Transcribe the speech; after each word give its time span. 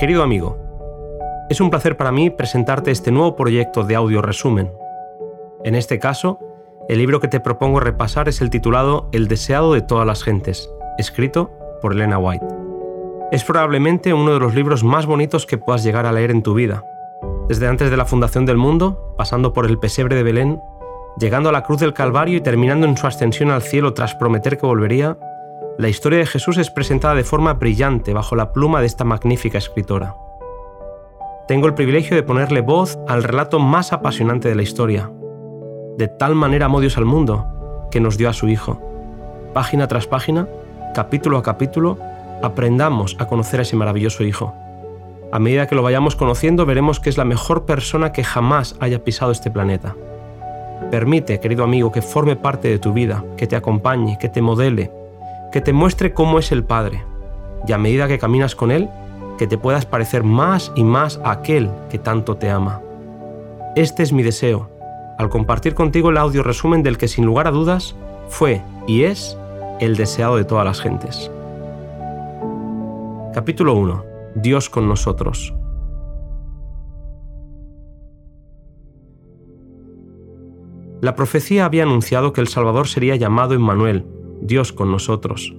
Querido 0.00 0.22
amigo, 0.22 0.56
es 1.50 1.60
un 1.60 1.68
placer 1.68 1.98
para 1.98 2.10
mí 2.10 2.30
presentarte 2.30 2.90
este 2.90 3.10
nuevo 3.10 3.36
proyecto 3.36 3.84
de 3.84 3.96
audio 3.96 4.22
resumen. 4.22 4.72
En 5.62 5.74
este 5.74 5.98
caso, 5.98 6.38
el 6.88 6.96
libro 6.96 7.20
que 7.20 7.28
te 7.28 7.38
propongo 7.38 7.80
repasar 7.80 8.26
es 8.26 8.40
el 8.40 8.48
titulado 8.48 9.10
El 9.12 9.28
deseado 9.28 9.74
de 9.74 9.82
todas 9.82 10.06
las 10.06 10.24
gentes, 10.24 10.72
escrito 10.96 11.50
por 11.82 11.92
Elena 11.92 12.16
White. 12.16 12.46
Es 13.30 13.44
probablemente 13.44 14.14
uno 14.14 14.32
de 14.32 14.40
los 14.40 14.54
libros 14.54 14.82
más 14.82 15.04
bonitos 15.04 15.44
que 15.44 15.58
puedas 15.58 15.84
llegar 15.84 16.06
a 16.06 16.12
leer 16.12 16.30
en 16.30 16.42
tu 16.42 16.54
vida. 16.54 16.82
Desde 17.50 17.66
antes 17.66 17.90
de 17.90 17.98
la 17.98 18.06
fundación 18.06 18.46
del 18.46 18.56
mundo, 18.56 19.14
pasando 19.18 19.52
por 19.52 19.66
el 19.66 19.78
pesebre 19.78 20.16
de 20.16 20.22
Belén, 20.22 20.62
llegando 21.18 21.50
a 21.50 21.52
la 21.52 21.62
cruz 21.62 21.78
del 21.78 21.92
Calvario 21.92 22.38
y 22.38 22.40
terminando 22.40 22.86
en 22.86 22.96
su 22.96 23.06
ascensión 23.06 23.50
al 23.50 23.60
cielo 23.60 23.92
tras 23.92 24.14
prometer 24.14 24.56
que 24.56 24.64
volvería, 24.64 25.18
la 25.80 25.88
historia 25.88 26.18
de 26.18 26.26
Jesús 26.26 26.58
es 26.58 26.70
presentada 26.70 27.14
de 27.14 27.24
forma 27.24 27.54
brillante 27.54 28.12
bajo 28.12 28.36
la 28.36 28.52
pluma 28.52 28.80
de 28.80 28.86
esta 28.86 29.04
magnífica 29.04 29.56
escritora. 29.56 30.14
Tengo 31.48 31.66
el 31.66 31.74
privilegio 31.74 32.14
de 32.14 32.22
ponerle 32.22 32.60
voz 32.60 32.98
al 33.08 33.22
relato 33.22 33.58
más 33.58 33.94
apasionante 33.94 34.48
de 34.48 34.54
la 34.54 34.62
historia. 34.62 35.10
De 35.96 36.06
tal 36.06 36.34
manera 36.34 36.66
amó 36.66 36.80
al 36.80 37.04
mundo 37.06 37.88
que 37.90 37.98
nos 37.98 38.18
dio 38.18 38.28
a 38.28 38.34
su 38.34 38.48
Hijo. 38.48 38.78
Página 39.54 39.88
tras 39.88 40.06
página, 40.06 40.46
capítulo 40.94 41.38
a 41.38 41.42
capítulo, 41.42 41.96
aprendamos 42.42 43.16
a 43.18 43.26
conocer 43.26 43.60
a 43.60 43.62
ese 43.62 43.74
maravilloso 43.74 44.22
Hijo. 44.22 44.52
A 45.32 45.38
medida 45.38 45.66
que 45.66 45.76
lo 45.76 45.82
vayamos 45.82 46.14
conociendo, 46.14 46.66
veremos 46.66 47.00
que 47.00 47.08
es 47.08 47.16
la 47.16 47.24
mejor 47.24 47.64
persona 47.64 48.12
que 48.12 48.22
jamás 48.22 48.76
haya 48.80 49.02
pisado 49.02 49.32
este 49.32 49.50
planeta. 49.50 49.96
Permite, 50.90 51.40
querido 51.40 51.64
amigo, 51.64 51.90
que 51.90 52.02
forme 52.02 52.36
parte 52.36 52.68
de 52.68 52.78
tu 52.78 52.92
vida, 52.92 53.24
que 53.38 53.46
te 53.46 53.56
acompañe, 53.56 54.18
que 54.18 54.28
te 54.28 54.42
modele, 54.42 54.99
que 55.52 55.60
te 55.60 55.72
muestre 55.72 56.12
cómo 56.12 56.38
es 56.38 56.52
el 56.52 56.64
Padre. 56.64 57.04
Y 57.66 57.72
a 57.72 57.78
medida 57.78 58.08
que 58.08 58.18
caminas 58.18 58.54
con 58.54 58.70
Él, 58.70 58.88
que 59.38 59.46
te 59.46 59.58
puedas 59.58 59.86
parecer 59.86 60.22
más 60.22 60.72
y 60.74 60.84
más 60.84 61.20
a 61.24 61.32
aquel 61.32 61.70
que 61.90 61.98
tanto 61.98 62.36
te 62.36 62.50
ama. 62.50 62.80
Este 63.76 64.02
es 64.02 64.12
mi 64.12 64.22
deseo, 64.22 64.68
al 65.18 65.28
compartir 65.28 65.74
contigo 65.74 66.10
el 66.10 66.18
audio 66.18 66.42
resumen 66.42 66.82
del 66.82 66.98
que 66.98 67.08
sin 67.08 67.24
lugar 67.24 67.46
a 67.46 67.50
dudas 67.50 67.94
fue 68.28 68.62
y 68.86 69.04
es 69.04 69.36
el 69.80 69.96
deseado 69.96 70.36
de 70.36 70.44
todas 70.44 70.64
las 70.64 70.80
gentes. 70.80 71.30
Capítulo 73.32 73.74
1. 73.74 74.04
Dios 74.34 74.68
con 74.68 74.88
nosotros. 74.88 75.54
La 81.00 81.14
profecía 81.14 81.64
había 81.64 81.84
anunciado 81.84 82.34
que 82.34 82.42
el 82.42 82.48
Salvador 82.48 82.86
sería 82.86 83.16
llamado 83.16 83.54
Emmanuel, 83.54 84.04
Dios 84.40 84.72
con 84.72 84.90
nosotros. 84.90 85.54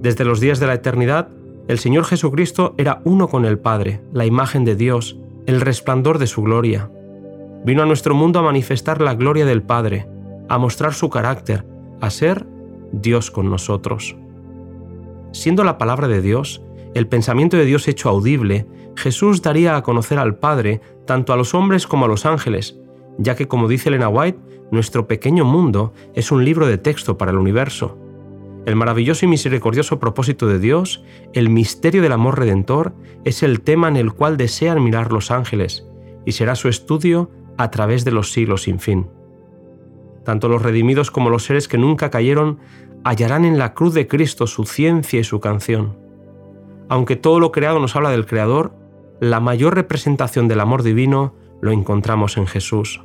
Desde 0.00 0.24
los 0.24 0.40
días 0.40 0.60
de 0.60 0.66
la 0.66 0.74
eternidad, 0.74 1.28
el 1.66 1.78
Señor 1.78 2.04
Jesucristo 2.04 2.74
era 2.76 3.00
uno 3.04 3.28
con 3.28 3.44
el 3.44 3.58
Padre, 3.58 4.02
la 4.12 4.26
imagen 4.26 4.64
de 4.64 4.76
Dios, 4.76 5.18
el 5.46 5.60
resplandor 5.60 6.18
de 6.18 6.26
su 6.26 6.42
gloria. 6.42 6.90
Vino 7.64 7.82
a 7.82 7.86
nuestro 7.86 8.14
mundo 8.14 8.38
a 8.38 8.42
manifestar 8.42 9.00
la 9.00 9.14
gloria 9.14 9.46
del 9.46 9.62
Padre, 9.62 10.06
a 10.48 10.58
mostrar 10.58 10.92
su 10.92 11.08
carácter, 11.08 11.64
a 12.00 12.10
ser 12.10 12.46
Dios 12.92 13.30
con 13.30 13.48
nosotros. 13.48 14.16
Siendo 15.32 15.64
la 15.64 15.78
palabra 15.78 16.06
de 16.06 16.20
Dios, 16.20 16.62
el 16.94 17.08
pensamiento 17.08 17.56
de 17.56 17.64
Dios 17.64 17.88
hecho 17.88 18.08
audible, 18.08 18.66
Jesús 18.96 19.42
daría 19.42 19.76
a 19.76 19.82
conocer 19.82 20.18
al 20.18 20.36
Padre 20.36 20.80
tanto 21.06 21.32
a 21.32 21.36
los 21.36 21.54
hombres 21.54 21.86
como 21.86 22.04
a 22.04 22.08
los 22.08 22.26
ángeles, 22.26 22.78
ya 23.18 23.34
que 23.34 23.48
como 23.48 23.68
dice 23.68 23.88
Elena 23.88 24.08
White, 24.08 24.38
nuestro 24.70 25.06
pequeño 25.06 25.44
mundo 25.44 25.92
es 26.14 26.32
un 26.32 26.44
libro 26.44 26.66
de 26.66 26.78
texto 26.78 27.18
para 27.18 27.30
el 27.30 27.38
universo. 27.38 27.98
El 28.66 28.76
maravilloso 28.76 29.26
y 29.26 29.28
misericordioso 29.28 29.98
propósito 29.98 30.46
de 30.46 30.58
Dios, 30.58 31.04
el 31.34 31.50
misterio 31.50 32.02
del 32.02 32.12
amor 32.12 32.38
redentor, 32.38 32.94
es 33.24 33.42
el 33.42 33.60
tema 33.60 33.88
en 33.88 33.96
el 33.96 34.12
cual 34.12 34.36
desean 34.36 34.82
mirar 34.82 35.12
los 35.12 35.30
ángeles, 35.30 35.86
y 36.24 36.32
será 36.32 36.54
su 36.54 36.68
estudio 36.68 37.30
a 37.58 37.70
través 37.70 38.04
de 38.04 38.10
los 38.10 38.32
siglos 38.32 38.62
sin 38.62 38.80
fin. 38.80 39.06
Tanto 40.24 40.48
los 40.48 40.62
redimidos 40.62 41.10
como 41.10 41.28
los 41.28 41.44
seres 41.44 41.68
que 41.68 41.78
nunca 41.78 42.10
cayeron 42.10 42.58
hallarán 43.04 43.44
en 43.44 43.58
la 43.58 43.74
cruz 43.74 43.92
de 43.92 44.08
Cristo 44.08 44.46
su 44.46 44.64
ciencia 44.64 45.20
y 45.20 45.24
su 45.24 45.40
canción. 45.40 45.98
Aunque 46.88 47.16
todo 47.16 47.38
lo 47.40 47.52
creado 47.52 47.78
nos 47.78 47.96
habla 47.96 48.10
del 48.10 48.26
Creador, 48.26 48.74
la 49.20 49.40
mayor 49.40 49.74
representación 49.74 50.48
del 50.48 50.60
amor 50.60 50.82
divino 50.82 51.34
lo 51.60 51.70
encontramos 51.70 52.36
en 52.36 52.46
Jesús. 52.46 53.02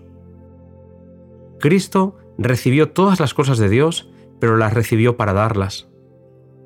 Cristo 1.60 2.18
recibió 2.38 2.92
todas 2.92 3.20
las 3.20 3.34
cosas 3.34 3.58
de 3.58 3.70
Dios, 3.70 4.10
pero 4.40 4.58
las 4.58 4.74
recibió 4.74 5.18
para 5.18 5.34
darlas. 5.34 5.90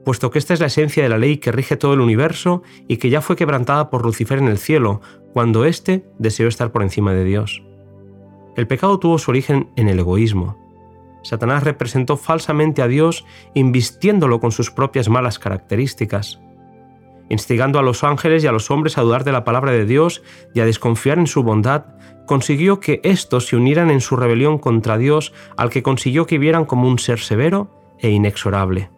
Puesto 0.05 0.31
que 0.31 0.39
esta 0.39 0.53
es 0.53 0.59
la 0.59 0.67
esencia 0.67 1.03
de 1.03 1.09
la 1.09 1.17
ley 1.17 1.37
que 1.37 1.51
rige 1.51 1.77
todo 1.77 1.93
el 1.93 2.01
universo 2.01 2.61
y 2.87 2.97
que 2.97 3.09
ya 3.09 3.21
fue 3.21 3.35
quebrantada 3.35 3.89
por 3.89 4.05
Lucifer 4.05 4.37
en 4.37 4.47
el 4.47 4.57
cielo, 4.57 5.01
cuando 5.33 5.65
éste 5.65 6.05
deseó 6.19 6.47
estar 6.47 6.71
por 6.71 6.83
encima 6.83 7.13
de 7.13 7.23
Dios. 7.23 7.63
El 8.55 8.67
pecado 8.67 8.99
tuvo 8.99 9.17
su 9.17 9.31
origen 9.31 9.69
en 9.75 9.87
el 9.87 9.99
egoísmo. 9.99 10.57
Satanás 11.23 11.63
representó 11.63 12.17
falsamente 12.17 12.81
a 12.81 12.87
Dios 12.87 13.25
invistiéndolo 13.53 14.39
con 14.39 14.51
sus 14.51 14.71
propias 14.71 15.09
malas 15.09 15.39
características 15.39 16.39
instigando 17.33 17.79
a 17.79 17.83
los 17.83 18.03
ángeles 18.03 18.43
y 18.43 18.47
a 18.47 18.51
los 18.51 18.71
hombres 18.71 18.97
a 18.97 19.01
dudar 19.01 19.23
de 19.23 19.31
la 19.31 19.43
palabra 19.43 19.71
de 19.71 19.85
Dios 19.85 20.23
y 20.53 20.61
a 20.61 20.65
desconfiar 20.65 21.19
en 21.19 21.27
su 21.27 21.43
bondad, 21.43 21.85
consiguió 22.25 22.79
que 22.79 23.01
éstos 23.03 23.47
se 23.47 23.55
unieran 23.55 23.91
en 23.91 24.01
su 24.01 24.15
rebelión 24.15 24.57
contra 24.57 24.97
Dios, 24.97 25.33
al 25.57 25.69
que 25.69 25.83
consiguió 25.83 26.25
que 26.25 26.37
vieran 26.37 26.65
como 26.65 26.87
un 26.87 26.99
ser 26.99 27.19
severo 27.19 27.69
e 27.99 28.09
inexorable. 28.09 28.89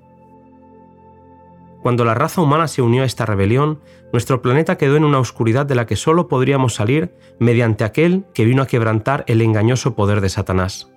Cuando 1.81 2.03
la 2.03 2.15
raza 2.15 2.41
humana 2.41 2.67
se 2.67 2.81
unió 2.81 3.03
a 3.03 3.05
esta 3.05 3.25
rebelión, 3.25 3.79
nuestro 4.11 4.41
planeta 4.41 4.77
quedó 4.77 4.95
en 4.95 5.03
una 5.03 5.19
oscuridad 5.19 5.65
de 5.65 5.75
la 5.75 5.85
que 5.85 5.95
solo 5.95 6.27
podríamos 6.27 6.73
salir 6.73 7.15
mediante 7.39 7.83
aquel 7.83 8.25
que 8.33 8.45
vino 8.45 8.63
a 8.63 8.67
quebrantar 8.67 9.23
el 9.27 9.41
engañoso 9.41 9.95
poder 9.95 10.21
de 10.21 10.29
Satanás. 10.29 10.91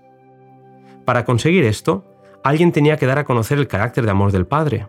Para 1.05 1.25
conseguir 1.25 1.65
esto, 1.65 2.05
alguien 2.43 2.73
tenía 2.73 2.97
que 2.97 3.07
dar 3.07 3.19
a 3.19 3.25
conocer 3.25 3.59
el 3.59 3.69
carácter 3.69 4.05
de 4.05 4.11
amor 4.11 4.33
del 4.33 4.47
Padre. 4.47 4.87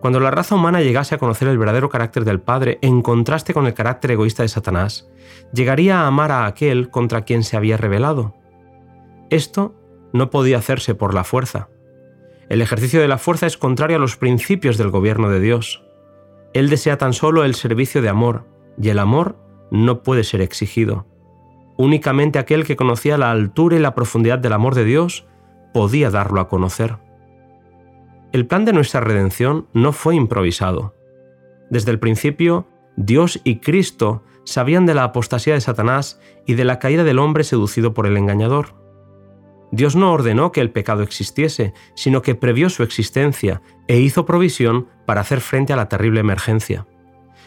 Cuando 0.00 0.20
la 0.20 0.30
raza 0.30 0.54
humana 0.54 0.80
llegase 0.80 1.14
a 1.14 1.18
conocer 1.18 1.48
el 1.48 1.58
verdadero 1.58 1.88
carácter 1.88 2.24
del 2.24 2.40
Padre 2.40 2.78
en 2.82 3.02
contraste 3.02 3.52
con 3.52 3.66
el 3.66 3.74
carácter 3.74 4.12
egoísta 4.12 4.44
de 4.44 4.48
Satanás, 4.48 5.08
llegaría 5.52 6.00
a 6.00 6.06
amar 6.06 6.30
a 6.30 6.46
aquel 6.46 6.90
contra 6.90 7.22
quien 7.22 7.42
se 7.42 7.56
había 7.56 7.76
rebelado. 7.76 8.34
Esto 9.30 9.74
no 10.12 10.30
podía 10.30 10.58
hacerse 10.58 10.94
por 10.94 11.14
la 11.14 11.24
fuerza. 11.24 11.68
El 12.48 12.62
ejercicio 12.62 13.00
de 13.00 13.08
la 13.08 13.18
fuerza 13.18 13.46
es 13.46 13.58
contrario 13.58 13.96
a 13.96 14.00
los 14.00 14.16
principios 14.16 14.78
del 14.78 14.90
gobierno 14.90 15.28
de 15.30 15.40
Dios. 15.40 15.84
Él 16.54 16.70
desea 16.70 16.96
tan 16.96 17.12
solo 17.12 17.44
el 17.44 17.54
servicio 17.54 18.00
de 18.00 18.08
amor, 18.08 18.46
y 18.80 18.88
el 18.88 18.98
amor 19.00 19.36
no 19.70 20.02
puede 20.02 20.24
ser 20.24 20.40
exigido. 20.40 21.06
Únicamente 21.76 22.38
aquel 22.38 22.64
que 22.64 22.76
conocía 22.76 23.18
la 23.18 23.30
altura 23.30 23.76
y 23.76 23.80
la 23.80 23.94
profundidad 23.94 24.38
del 24.38 24.52
amor 24.52 24.74
de 24.74 24.84
Dios 24.84 25.26
podía 25.74 26.10
darlo 26.10 26.40
a 26.40 26.48
conocer. 26.48 26.96
El 28.32 28.46
plan 28.46 28.66
de 28.66 28.74
nuestra 28.74 29.00
redención 29.00 29.68
no 29.72 29.92
fue 29.92 30.14
improvisado. 30.14 30.94
Desde 31.70 31.90
el 31.90 31.98
principio, 31.98 32.66
Dios 32.96 33.40
y 33.42 33.60
Cristo 33.60 34.22
sabían 34.44 34.84
de 34.84 34.94
la 34.94 35.04
apostasía 35.04 35.54
de 35.54 35.60
Satanás 35.60 36.20
y 36.46 36.54
de 36.54 36.64
la 36.64 36.78
caída 36.78 37.04
del 37.04 37.18
hombre 37.18 37.44
seducido 37.44 37.94
por 37.94 38.06
el 38.06 38.16
engañador. 38.16 38.74
Dios 39.70 39.96
no 39.96 40.12
ordenó 40.12 40.52
que 40.52 40.60
el 40.60 40.70
pecado 40.70 41.02
existiese, 41.02 41.72
sino 41.94 42.22
que 42.22 42.34
previó 42.34 42.70
su 42.70 42.82
existencia 42.82 43.62
e 43.86 43.98
hizo 43.98 44.26
provisión 44.26 44.88
para 45.06 45.22
hacer 45.22 45.40
frente 45.40 45.72
a 45.72 45.76
la 45.76 45.88
terrible 45.88 46.20
emergencia. 46.20 46.86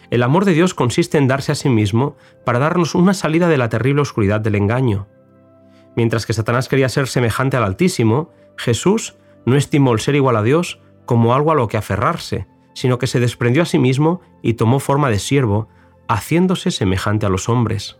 El 0.09 0.23
amor 0.23 0.45
de 0.45 0.53
Dios 0.53 0.73
consiste 0.73 1.17
en 1.17 1.27
darse 1.27 1.51
a 1.51 1.55
sí 1.55 1.69
mismo 1.69 2.15
para 2.43 2.59
darnos 2.59 2.95
una 2.95 3.13
salida 3.13 3.47
de 3.47 3.57
la 3.57 3.69
terrible 3.69 4.01
oscuridad 4.01 4.41
del 4.41 4.55
engaño. 4.55 5.07
Mientras 5.95 6.25
que 6.25 6.33
Satanás 6.33 6.69
quería 6.69 6.89
ser 6.89 7.07
semejante 7.07 7.57
al 7.57 7.63
Altísimo, 7.63 8.31
Jesús 8.57 9.15
no 9.45 9.55
estimó 9.55 9.93
el 9.93 9.99
ser 9.99 10.15
igual 10.15 10.35
a 10.35 10.43
Dios 10.43 10.79
como 11.05 11.33
algo 11.33 11.51
a 11.51 11.55
lo 11.55 11.67
que 11.67 11.77
aferrarse, 11.77 12.47
sino 12.73 12.97
que 12.97 13.07
se 13.07 13.19
desprendió 13.19 13.63
a 13.63 13.65
sí 13.65 13.79
mismo 13.79 14.21
y 14.41 14.53
tomó 14.53 14.79
forma 14.79 15.09
de 15.09 15.19
siervo, 15.19 15.67
haciéndose 16.07 16.71
semejante 16.71 17.25
a 17.25 17.29
los 17.29 17.49
hombres. 17.49 17.99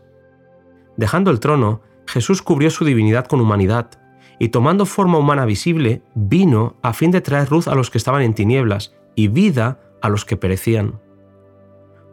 Dejando 0.96 1.30
el 1.30 1.40
trono, 1.40 1.82
Jesús 2.06 2.42
cubrió 2.42 2.70
su 2.70 2.84
divinidad 2.84 3.26
con 3.26 3.40
humanidad, 3.40 3.90
y 4.38 4.48
tomando 4.48 4.86
forma 4.86 5.18
humana 5.18 5.44
visible, 5.44 6.02
vino 6.14 6.76
a 6.82 6.92
fin 6.92 7.10
de 7.10 7.20
traer 7.20 7.50
luz 7.50 7.68
a 7.68 7.74
los 7.74 7.90
que 7.90 7.98
estaban 7.98 8.22
en 8.22 8.34
tinieblas 8.34 8.94
y 9.14 9.28
vida 9.28 9.80
a 10.00 10.08
los 10.08 10.24
que 10.24 10.36
perecían. 10.36 11.00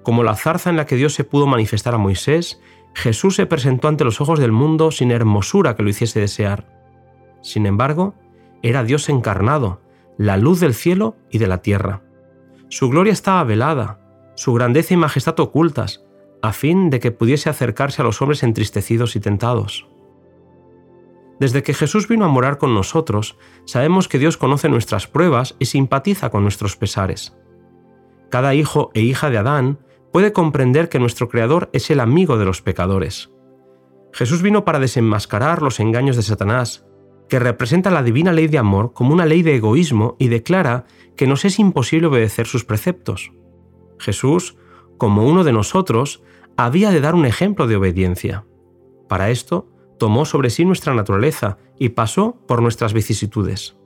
Como 0.04 0.24
la 0.24 0.36
zarza 0.36 0.70
en 0.70 0.78
la 0.78 0.86
que 0.86 0.96
Dios 0.96 1.14
se 1.14 1.24
pudo 1.24 1.48
manifestar 1.48 1.96
a 1.96 1.98
Moisés, 1.98 2.62
Jesús 2.94 3.36
se 3.36 3.46
presentó 3.46 3.88
ante 3.88 4.04
los 4.04 4.22
ojos 4.22 4.40
del 4.40 4.52
mundo 4.52 4.92
sin 4.92 5.12
hermosura 5.12 5.76
que 5.76 5.84
lo 5.84 5.90
hiciese 5.90 6.20
desear. 6.20 6.68
Sin 7.42 7.66
embargo, 7.66 8.16
era 8.62 8.84
Dios 8.84 9.10
encarnado, 9.10 9.82
la 10.18 10.38
luz 10.38 10.60
del 10.60 10.74
cielo 10.74 11.16
y 11.30 11.38
de 11.38 11.48
la 11.48 11.62
tierra. 11.62 12.02
Su 12.70 12.90
gloria 12.90 13.14
estaba 13.14 13.44
velada, 13.44 14.00
su 14.36 14.54
grandeza 14.54 14.94
y 14.94 14.98
majestad 14.98 15.40
ocultas, 15.40 16.04
a 16.42 16.54
fin 16.54 16.90
de 16.90 17.00
que 17.00 17.12
pudiese 17.12 17.50
acercarse 17.50 18.02
a 18.02 18.06
los 18.06 18.22
hombres 18.22 18.44
entristecidos 18.44 19.16
y 19.16 19.20
tentados. 19.20 19.88
Desde 21.40 21.64
que 21.64 21.74
Jesús 21.74 22.08
vino 22.08 22.26
a 22.26 22.30
morar 22.30 22.58
con 22.58 22.74
nosotros, 22.74 23.38
sabemos 23.66 24.08
que 24.08 24.20
Dios 24.20 24.38
conoce 24.38 24.68
nuestras 24.68 25.08
pruebas 25.08 25.56
y 25.58 25.66
simpatiza 25.66 26.30
con 26.30 26.44
nuestros 26.44 26.76
pesares. 26.76 27.38
Cada 28.30 28.54
hijo 28.54 28.92
e 28.94 29.02
hija 29.02 29.30
de 29.30 29.38
Adán 29.38 29.80
puede 30.12 30.34
comprender 30.34 30.90
que 30.90 31.00
nuestro 31.00 31.30
Creador 31.30 31.70
es 31.72 31.90
el 31.90 32.00
amigo 32.00 32.38
de 32.38 32.46
los 32.46 32.62
pecadores. 32.62 33.32
Jesús 34.12 34.42
vino 34.42 34.66
para 34.66 34.80
desenmascarar 34.80 35.62
los 35.62 35.80
engaños 35.80 36.16
de 36.16 36.24
Satanás, 36.24 36.86
que 37.30 37.40
representa 37.40 37.92
la 37.92 38.04
divina 38.04 38.32
ley 38.32 38.48
de 38.48 38.58
amor 38.58 38.94
como 38.94 39.14
una 39.14 39.26
ley 39.26 39.44
de 39.44 39.56
egoísmo 39.56 40.16
y 40.20 40.28
declara 40.28 40.86
que 41.16 41.28
nos 41.28 41.46
es 41.46 41.60
imposible 41.60 42.08
obedecer 42.08 42.48
sus 42.48 42.66
preceptos. 42.66 43.32
Jesús, 44.00 44.58
como 44.98 45.28
uno 45.28 45.44
de 45.44 45.54
nosotros, 45.54 46.24
había 46.58 46.90
de 46.92 47.02
dar 47.02 47.16
un 47.16 47.26
ejemplo 47.26 47.68
de 47.68 47.76
obediencia. 47.76 48.46
Para 49.08 49.30
esto, 49.30 49.70
tomó 49.98 50.26
sobre 50.26 50.50
sí 50.50 50.66
nuestra 50.66 50.94
naturaleza 50.94 51.58
y 51.78 51.90
pasó 51.90 52.38
por 52.48 52.62
nuestras 52.62 52.94
vicisitudes. 52.94 53.78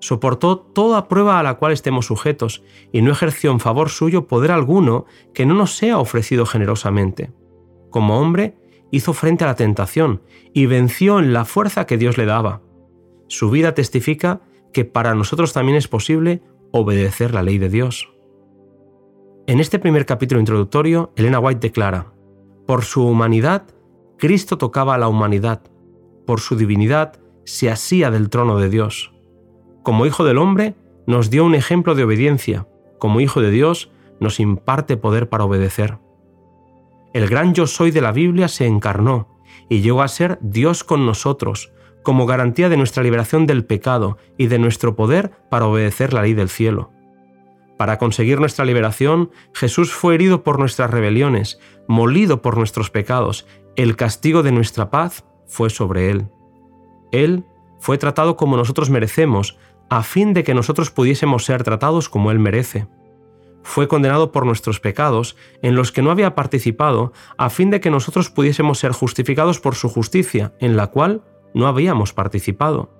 Soportó 0.00 0.58
toda 0.58 1.08
prueba 1.08 1.40
a 1.40 1.42
la 1.42 1.54
cual 1.54 1.72
estemos 1.72 2.06
sujetos 2.06 2.62
y 2.92 3.00
no 3.00 3.12
ejerció 3.12 3.50
en 3.50 3.60
favor 3.60 3.88
suyo 3.88 4.26
poder 4.26 4.52
alguno 4.52 5.06
que 5.32 5.46
no 5.46 5.54
nos 5.54 5.76
sea 5.76 5.98
ofrecido 5.98 6.44
generosamente. 6.44 7.32
Como 7.90 8.20
hombre, 8.20 8.58
hizo 8.90 9.14
frente 9.14 9.44
a 9.44 9.48
la 9.48 9.56
tentación 9.56 10.22
y 10.52 10.66
venció 10.66 11.18
en 11.18 11.32
la 11.32 11.44
fuerza 11.44 11.86
que 11.86 11.96
Dios 11.96 12.18
le 12.18 12.26
daba. 12.26 12.62
Su 13.28 13.50
vida 13.50 13.74
testifica 13.74 14.40
que 14.72 14.84
para 14.84 15.14
nosotros 15.14 15.52
también 15.52 15.76
es 15.76 15.88
posible 15.88 16.42
obedecer 16.70 17.34
la 17.34 17.42
ley 17.42 17.58
de 17.58 17.68
Dios. 17.68 18.12
En 19.46 19.60
este 19.60 19.78
primer 19.78 20.06
capítulo 20.06 20.40
introductorio, 20.40 21.12
Elena 21.16 21.38
White 21.38 21.60
declara, 21.60 22.12
por 22.66 22.84
su 22.84 23.06
humanidad, 23.06 23.66
Cristo 24.18 24.58
tocaba 24.58 24.94
a 24.94 24.98
la 24.98 25.08
humanidad, 25.08 25.62
por 26.26 26.40
su 26.40 26.56
divinidad, 26.56 27.20
se 27.44 27.70
asía 27.70 28.10
del 28.10 28.28
trono 28.28 28.58
de 28.58 28.68
Dios. 28.68 29.12
Como 29.82 30.04
Hijo 30.04 30.24
del 30.24 30.38
Hombre, 30.38 30.74
nos 31.06 31.30
dio 31.30 31.44
un 31.44 31.54
ejemplo 31.54 31.94
de 31.94 32.02
obediencia, 32.02 32.66
como 32.98 33.20
Hijo 33.20 33.40
de 33.40 33.50
Dios, 33.50 33.92
nos 34.18 34.40
imparte 34.40 34.96
poder 34.96 35.28
para 35.28 35.44
obedecer. 35.44 35.98
El 37.12 37.28
gran 37.28 37.54
yo 37.54 37.66
soy 37.66 37.92
de 37.92 38.00
la 38.00 38.12
Biblia 38.12 38.48
se 38.48 38.66
encarnó 38.66 39.38
y 39.68 39.80
llegó 39.80 40.02
a 40.02 40.08
ser 40.08 40.38
Dios 40.42 40.82
con 40.82 41.06
nosotros, 41.06 41.72
como 42.06 42.24
garantía 42.24 42.68
de 42.68 42.76
nuestra 42.76 43.02
liberación 43.02 43.48
del 43.48 43.64
pecado 43.64 44.16
y 44.38 44.46
de 44.46 44.60
nuestro 44.60 44.94
poder 44.94 45.32
para 45.50 45.66
obedecer 45.66 46.12
la 46.12 46.22
ley 46.22 46.34
del 46.34 46.48
cielo. 46.48 46.92
Para 47.76 47.98
conseguir 47.98 48.38
nuestra 48.38 48.64
liberación, 48.64 49.32
Jesús 49.52 49.92
fue 49.92 50.14
herido 50.14 50.44
por 50.44 50.60
nuestras 50.60 50.92
rebeliones, 50.92 51.58
molido 51.88 52.42
por 52.42 52.58
nuestros 52.58 52.90
pecados, 52.90 53.44
el 53.74 53.96
castigo 53.96 54.44
de 54.44 54.52
nuestra 54.52 54.88
paz 54.88 55.24
fue 55.48 55.68
sobre 55.68 56.08
él. 56.10 56.28
Él 57.10 57.44
fue 57.80 57.98
tratado 57.98 58.36
como 58.36 58.56
nosotros 58.56 58.88
merecemos, 58.88 59.58
a 59.90 60.04
fin 60.04 60.32
de 60.32 60.44
que 60.44 60.54
nosotros 60.54 60.92
pudiésemos 60.92 61.44
ser 61.44 61.64
tratados 61.64 62.08
como 62.08 62.30
Él 62.30 62.38
merece. 62.38 62.86
Fue 63.64 63.88
condenado 63.88 64.30
por 64.30 64.46
nuestros 64.46 64.78
pecados, 64.78 65.36
en 65.60 65.74
los 65.74 65.90
que 65.90 66.02
no 66.02 66.12
había 66.12 66.36
participado, 66.36 67.12
a 67.36 67.50
fin 67.50 67.70
de 67.70 67.80
que 67.80 67.90
nosotros 67.90 68.30
pudiésemos 68.30 68.78
ser 68.78 68.92
justificados 68.92 69.58
por 69.58 69.74
su 69.74 69.88
justicia, 69.88 70.52
en 70.60 70.76
la 70.76 70.86
cual 70.86 71.24
no 71.56 71.66
habíamos 71.68 72.12
participado. 72.12 72.90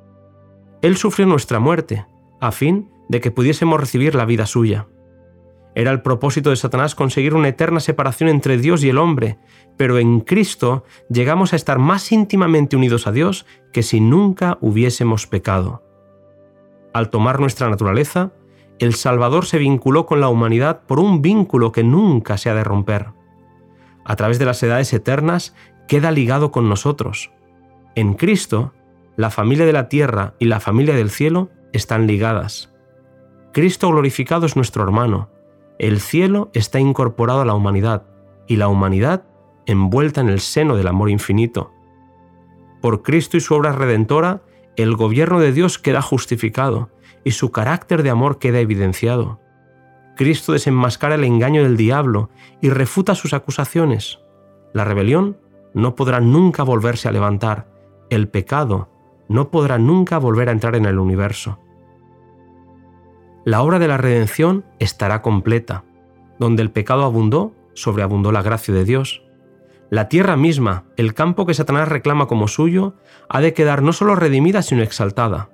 Él 0.81 0.97
sufrió 0.97 1.27
nuestra 1.27 1.61
muerte, 1.61 2.07
a 2.41 2.53
fin 2.53 2.91
de 3.07 3.21
que 3.21 3.31
pudiésemos 3.31 3.79
recibir 3.79 4.15
la 4.15 4.25
vida 4.25 4.47
suya. 4.47 4.89
Era 5.75 5.91
el 5.91 6.01
propósito 6.01 6.49
de 6.49 6.57
Satanás 6.57 6.95
conseguir 6.95 7.35
una 7.35 7.49
eterna 7.49 7.81
separación 7.81 8.31
entre 8.31 8.57
Dios 8.57 8.83
y 8.83 8.89
el 8.89 8.97
hombre, 8.97 9.39
pero 9.77 9.99
en 9.99 10.21
Cristo 10.21 10.85
llegamos 11.11 11.53
a 11.53 11.57
estar 11.57 11.79
más 11.79 12.11
íntimamente 12.13 12.77
unidos 12.77 13.07
a 13.07 13.13
Dios 13.13 13.45
que 13.75 13.83
si 13.83 14.01
nunca 14.01 14.57
hubiésemos 14.63 15.27
pecado. 15.27 15.83
Al 16.95 17.11
tomar 17.11 17.41
nuestra 17.41 17.69
naturaleza, 17.69 18.33
el 18.79 18.95
Salvador 18.95 19.45
se 19.45 19.59
vinculó 19.59 20.07
con 20.07 20.23
la 20.23 20.31
humanidad 20.31 20.81
por 20.87 20.99
un 20.99 21.21
vínculo 21.21 21.73
que 21.73 21.85
nunca 21.85 22.39
se 22.39 22.49
ha 22.49 22.55
de 22.55 22.65
romper. 22.65 23.09
A 24.03 24.17
través 24.17 24.39
de 24.39 24.47
las 24.47 24.63
edades 24.63 24.95
eternas 24.95 25.55
queda 25.89 26.11
ligado 26.11 26.51
con 26.51 26.71
nosotros. 26.71 27.36
En 27.97 28.13
Cristo, 28.13 28.75
la 29.17 29.31
familia 29.31 29.65
de 29.65 29.73
la 29.73 29.89
tierra 29.89 30.35
y 30.39 30.45
la 30.45 30.61
familia 30.61 30.95
del 30.95 31.09
cielo 31.09 31.49
están 31.73 32.07
ligadas. 32.07 32.75
Cristo 33.55 33.89
glorificado 33.89 34.45
es 34.45 34.55
nuestro 34.55 34.83
hermano. 34.83 35.31
El 35.79 36.01
cielo 36.01 36.51
está 36.53 36.79
incorporado 36.79 37.41
a 37.41 37.47
la 37.47 37.55
humanidad 37.55 38.03
y 38.47 38.57
la 38.57 38.69
humanidad 38.69 39.25
envuelta 39.65 40.21
en 40.21 40.29
el 40.29 40.41
seno 40.41 40.77
del 40.77 40.89
amor 40.89 41.09
infinito. 41.09 41.73
Por 42.83 43.03
Cristo 43.03 43.39
y 43.39 43.41
su 43.41 43.55
obra 43.55 43.73
redentora, 43.73 44.43
el 44.77 44.95
gobierno 44.95 45.41
de 45.41 45.53
Dios 45.53 45.79
queda 45.79 46.03
justificado 46.03 46.91
y 47.25 47.31
su 47.31 47.51
carácter 47.51 48.03
de 48.03 48.11
amor 48.11 48.39
queda 48.39 48.61
evidenciado. 48.61 49.41
Cristo 50.17 50.53
desenmascara 50.53 51.15
el 51.15 51.25
engaño 51.25 51.63
del 51.63 51.79
diablo 51.79 52.29
y 52.61 52.69
refuta 52.69 53.15
sus 53.15 53.33
acusaciones. 53.33 54.19
La 54.75 54.85
rebelión 54.85 55.39
no 55.73 55.95
podrá 55.95 56.21
nunca 56.21 56.63
volverse 56.63 57.09
a 57.09 57.13
levantar 57.13 57.75
el 58.11 58.29
pecado 58.29 58.89
no 59.29 59.51
podrá 59.51 59.79
nunca 59.79 60.19
volver 60.19 60.49
a 60.49 60.53
entrar 60.53 60.77
en 60.77 60.87
el 60.87 60.99
universo. 60.99 61.59
La 63.45 63.63
obra 63.63 63.79
de 63.79 63.89
la 63.89 63.97
redención 63.97 64.65
estará 64.79 65.23
completa. 65.23 65.85
Donde 66.39 66.63
el 66.63 66.71
pecado 66.71 67.05
abundó, 67.05 67.55
sobreabundó 67.75 68.33
la 68.33 68.43
gracia 68.43 68.75
de 68.75 68.85
Dios. 68.85 69.23
La 69.89 70.09
tierra 70.09 70.37
misma, 70.37 70.85
el 70.97 71.15
campo 71.15 71.47
que 71.47 71.55
Satanás 71.55 71.89
reclama 71.89 72.27
como 72.27 72.49
suyo, 72.49 72.97
ha 73.29 73.41
de 73.41 73.55
quedar 73.55 73.83
no 73.83 73.93
solo 73.93 74.17
redimida, 74.17 74.63
sino 74.63 74.83
exaltada. 74.83 75.51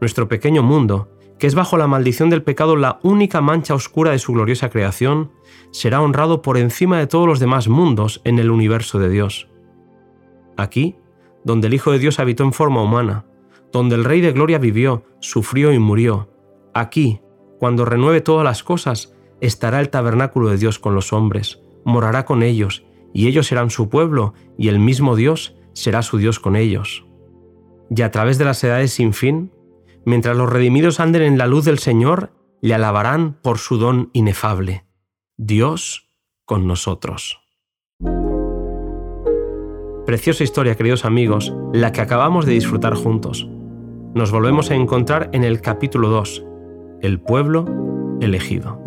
Nuestro 0.00 0.28
pequeño 0.28 0.62
mundo, 0.62 1.10
que 1.38 1.48
es 1.48 1.56
bajo 1.56 1.76
la 1.76 1.88
maldición 1.88 2.30
del 2.30 2.44
pecado 2.44 2.76
la 2.76 3.00
única 3.02 3.40
mancha 3.40 3.74
oscura 3.74 4.12
de 4.12 4.20
su 4.20 4.32
gloriosa 4.32 4.70
creación, 4.70 5.32
será 5.72 6.00
honrado 6.00 6.40
por 6.40 6.56
encima 6.56 6.98
de 6.98 7.08
todos 7.08 7.26
los 7.26 7.40
demás 7.40 7.66
mundos 7.66 8.20
en 8.24 8.38
el 8.38 8.50
universo 8.50 9.00
de 9.00 9.08
Dios. 9.08 9.48
Aquí, 10.56 10.96
donde 11.44 11.68
el 11.68 11.74
Hijo 11.74 11.92
de 11.92 11.98
Dios 11.98 12.18
habitó 12.18 12.44
en 12.44 12.52
forma 12.52 12.82
humana, 12.82 13.26
donde 13.72 13.94
el 13.94 14.04
Rey 14.04 14.20
de 14.20 14.32
Gloria 14.32 14.58
vivió, 14.58 15.04
sufrió 15.20 15.72
y 15.72 15.78
murió. 15.78 16.30
Aquí, 16.74 17.20
cuando 17.58 17.84
renueve 17.84 18.20
todas 18.20 18.44
las 18.44 18.62
cosas, 18.62 19.14
estará 19.40 19.80
el 19.80 19.90
tabernáculo 19.90 20.48
de 20.48 20.58
Dios 20.58 20.78
con 20.78 20.94
los 20.94 21.12
hombres, 21.12 21.60
morará 21.84 22.24
con 22.24 22.42
ellos, 22.42 22.84
y 23.12 23.28
ellos 23.28 23.46
serán 23.46 23.70
su 23.70 23.88
pueblo, 23.88 24.34
y 24.58 24.68
el 24.68 24.78
mismo 24.78 25.16
Dios 25.16 25.56
será 25.72 26.02
su 26.02 26.18
Dios 26.18 26.40
con 26.40 26.56
ellos. 26.56 27.06
Y 27.90 28.02
a 28.02 28.10
través 28.10 28.38
de 28.38 28.44
las 28.44 28.62
edades 28.64 28.92
sin 28.92 29.12
fin, 29.12 29.52
mientras 30.04 30.36
los 30.36 30.50
redimidos 30.50 31.00
anden 31.00 31.22
en 31.22 31.38
la 31.38 31.46
luz 31.46 31.64
del 31.64 31.78
Señor, 31.78 32.32
le 32.60 32.74
alabarán 32.74 33.38
por 33.42 33.58
su 33.58 33.76
don 33.76 34.10
inefable. 34.14 34.86
Dios 35.36 36.10
con 36.44 36.66
nosotros. 36.66 37.43
Preciosa 40.06 40.44
historia, 40.44 40.74
queridos 40.74 41.06
amigos, 41.06 41.54
la 41.72 41.90
que 41.90 42.02
acabamos 42.02 42.44
de 42.44 42.52
disfrutar 42.52 42.94
juntos. 42.94 43.48
Nos 44.12 44.30
volvemos 44.30 44.70
a 44.70 44.74
encontrar 44.74 45.30
en 45.32 45.44
el 45.44 45.62
capítulo 45.62 46.10
2, 46.10 46.44
El 47.00 47.20
pueblo 47.20 47.64
elegido. 48.20 48.78